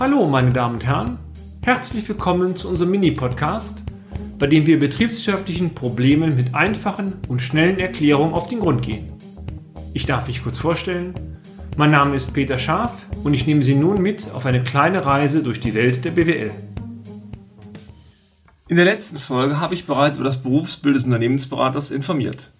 [0.00, 1.18] Hallo, meine Damen und Herren.
[1.62, 3.82] Herzlich willkommen zu unserem Mini-Podcast,
[4.38, 9.12] bei dem wir betriebswirtschaftlichen Problemen mit einfachen und schnellen Erklärungen auf den Grund gehen.
[9.92, 11.14] Ich darf mich kurz vorstellen.
[11.76, 15.42] Mein Name ist Peter Scharf und ich nehme Sie nun mit auf eine kleine Reise
[15.42, 16.50] durch die Welt der BWL.
[18.66, 22.50] In der letzten Folge habe ich bereits über das Berufsbild des Unternehmensberaters informiert.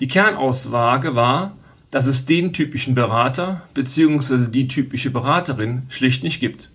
[0.00, 1.56] Die Kernaussage war,
[1.94, 4.50] dass es den typischen Berater bzw.
[4.50, 6.72] die typische Beraterin schlicht nicht gibt.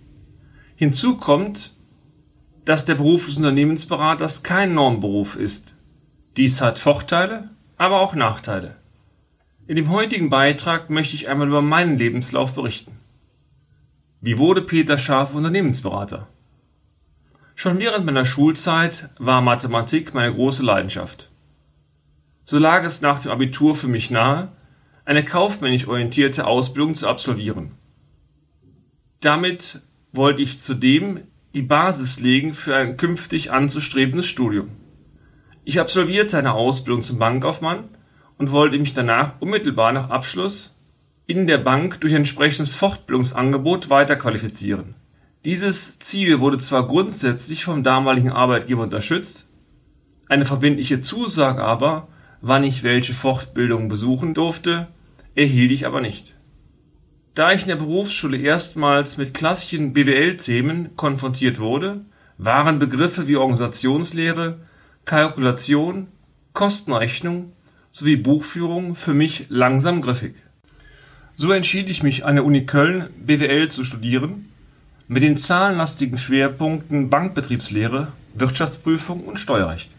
[0.77, 1.73] Hinzu kommt,
[2.63, 5.75] dass der Beruf des Unternehmensberaters kein Normberuf ist.
[6.37, 8.77] Dies hat Vorteile, aber auch Nachteile.
[9.67, 12.93] In dem heutigen Beitrag möchte ich einmal über meinen Lebenslauf berichten.
[14.21, 16.29] Wie wurde Peter Scharf Unternehmensberater?
[17.55, 21.29] Schon während meiner Schulzeit war Mathematik meine große Leidenschaft.
[22.45, 24.53] So lag es nach dem Abitur für mich nahe,
[25.09, 27.71] eine kaufmännisch orientierte Ausbildung zu absolvieren.
[29.21, 29.81] Damit
[30.11, 31.21] wollte ich zudem
[31.55, 34.69] die Basis legen für ein künftig anzustrebendes Studium.
[35.63, 37.85] Ich absolvierte eine Ausbildung zum Bankkaufmann
[38.37, 40.75] und wollte mich danach unmittelbar nach Abschluss
[41.25, 44.93] in der Bank durch entsprechendes Fortbildungsangebot weiterqualifizieren.
[45.43, 49.47] Dieses Ziel wurde zwar grundsätzlich vom damaligen Arbeitgeber unterstützt,
[50.27, 52.09] eine verbindliche Zusage aber,
[52.41, 54.87] wann ich welche Fortbildung besuchen durfte,
[55.39, 56.35] erhielt ich aber nicht.
[57.33, 62.01] Da ich in der Berufsschule erstmals mit klassischen BWL-Themen konfrontiert wurde,
[62.37, 64.59] waren Begriffe wie Organisationslehre,
[65.05, 66.07] Kalkulation,
[66.51, 67.53] Kostenrechnung
[67.93, 70.35] sowie Buchführung für mich langsam griffig.
[71.35, 74.49] So entschied ich mich an der Uni Köln BWL zu studieren,
[75.07, 79.89] mit den zahlenlastigen Schwerpunkten Bankbetriebslehre, Wirtschaftsprüfung und Steuerrecht.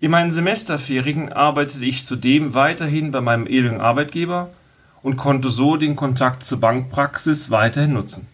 [0.00, 4.50] In meinen Semesterferien arbeitete ich zudem weiterhin bei meinem ehemaligen Arbeitgeber
[5.02, 8.28] und konnte so den Kontakt zur Bankpraxis weiterhin nutzen.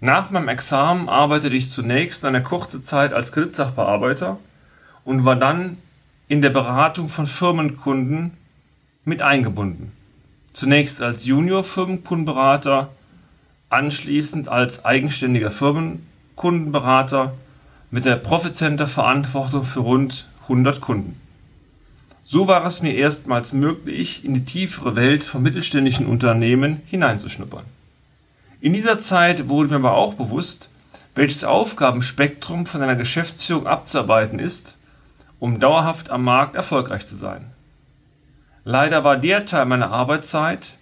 [0.00, 4.38] Nach meinem Examen arbeitete ich zunächst eine kurze Zeit als Kreditsachbearbeiter
[5.04, 5.78] und war dann
[6.28, 8.32] in der Beratung von Firmenkunden
[9.04, 9.92] mit eingebunden.
[10.52, 12.90] Zunächst als Junior-Firmenkundenberater,
[13.70, 17.32] anschließend als eigenständiger Firmenkundenberater
[17.90, 21.20] mit der Profitcenter-Verantwortung für rund 100 Kunden.
[22.22, 27.64] So war es mir erstmals möglich, in die tiefere Welt von mittelständischen Unternehmen hineinzuschnuppern.
[28.60, 30.68] In dieser Zeit wurde mir aber auch bewusst,
[31.14, 34.76] welches Aufgabenspektrum von einer Geschäftsführung abzuarbeiten ist,
[35.38, 37.46] um dauerhaft am Markt erfolgreich zu sein.
[38.64, 40.74] Leider war der Teil meiner Arbeitszeit,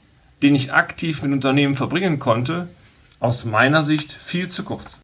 [0.42, 2.68] den ich aktiv mit Unternehmen verbringen konnte,
[3.20, 5.00] aus meiner Sicht viel zu kurz.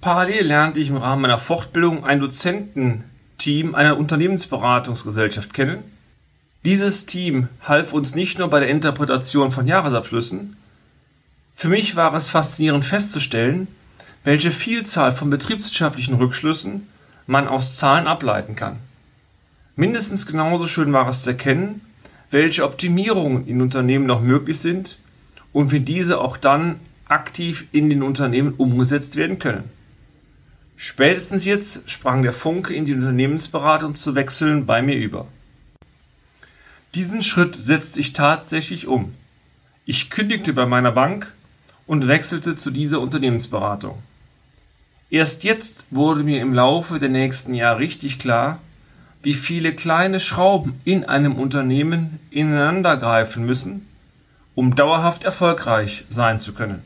[0.00, 3.04] Parallel lernte ich im Rahmen meiner Fortbildung ein Dozenten
[3.44, 5.84] Team einer Unternehmensberatungsgesellschaft kennen.
[6.64, 10.56] Dieses Team half uns nicht nur bei der Interpretation von Jahresabschlüssen.
[11.54, 13.68] Für mich war es faszinierend festzustellen,
[14.24, 16.88] welche Vielzahl von betriebswirtschaftlichen Rückschlüssen
[17.26, 18.78] man aus Zahlen ableiten kann.
[19.76, 21.82] Mindestens genauso schön war es zu erkennen,
[22.30, 24.96] welche Optimierungen in Unternehmen noch möglich sind
[25.52, 29.70] und wie diese auch dann aktiv in den Unternehmen umgesetzt werden können.
[30.76, 35.26] Spätestens jetzt sprang der Funke in die Unternehmensberatung zu wechseln bei mir über.
[36.94, 39.14] Diesen Schritt setzte ich tatsächlich um.
[39.84, 41.32] Ich kündigte bei meiner Bank
[41.86, 44.02] und wechselte zu dieser Unternehmensberatung.
[45.10, 48.60] Erst jetzt wurde mir im Laufe der nächsten Jahre richtig klar,
[49.22, 53.88] wie viele kleine Schrauben in einem Unternehmen ineinandergreifen müssen,
[54.54, 56.82] um dauerhaft erfolgreich sein zu können.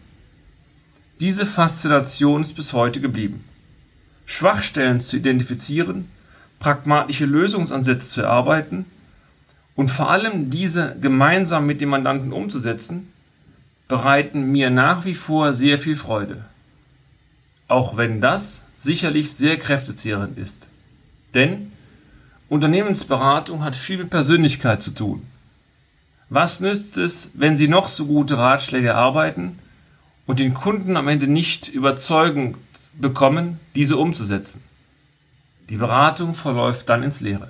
[1.20, 3.44] Diese Faszination ist bis heute geblieben.
[4.28, 6.10] Schwachstellen zu identifizieren,
[6.58, 8.84] pragmatische Lösungsansätze zu erarbeiten
[9.74, 13.10] und vor allem diese gemeinsam mit dem Mandanten umzusetzen,
[13.88, 16.44] bereiten mir nach wie vor sehr viel Freude.
[17.68, 20.68] Auch wenn das sicherlich sehr kräftezehrend ist.
[21.32, 21.72] Denn
[22.50, 25.22] Unternehmensberatung hat viel mit Persönlichkeit zu tun.
[26.28, 29.58] Was nützt es, wenn Sie noch so gute Ratschläge arbeiten
[30.26, 32.58] und den Kunden am Ende nicht überzeugen
[33.00, 34.62] bekommen, diese umzusetzen.
[35.68, 37.48] Die Beratung verläuft dann ins Leere.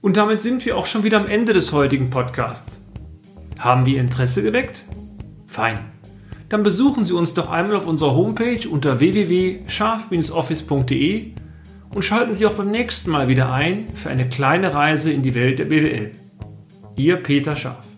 [0.00, 2.80] Und damit sind wir auch schon wieder am Ende des heutigen Podcasts.
[3.58, 4.84] Haben wir Interesse geweckt?
[5.46, 5.78] Fein.
[6.48, 11.32] Dann besuchen Sie uns doch einmal auf unserer Homepage unter www.scharf-office.de
[11.94, 15.34] und schalten Sie auch beim nächsten Mal wieder ein für eine kleine Reise in die
[15.34, 16.12] Welt der BWL.
[16.96, 17.91] Ihr Peter Scharf.